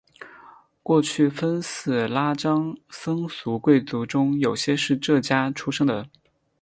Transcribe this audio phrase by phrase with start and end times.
[0.81, 6.09] 过去分寺拉章僧俗贵族中有些是这家出生的。